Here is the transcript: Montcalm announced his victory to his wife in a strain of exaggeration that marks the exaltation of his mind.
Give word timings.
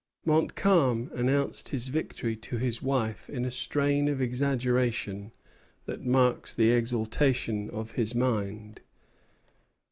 Montcalm 0.25 1.11
announced 1.13 1.69
his 1.69 1.89
victory 1.89 2.35
to 2.37 2.57
his 2.57 2.81
wife 2.81 3.29
in 3.29 3.45
a 3.45 3.51
strain 3.51 4.07
of 4.07 4.19
exaggeration 4.19 5.31
that 5.85 6.03
marks 6.03 6.55
the 6.55 6.71
exaltation 6.71 7.69
of 7.69 7.91
his 7.91 8.15
mind. 8.15 8.81